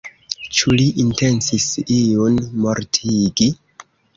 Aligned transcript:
Ĉu 0.59 0.73
li 0.79 0.87
intencis 1.03 1.67
iun 1.99 2.41
mortigi? 2.65 3.53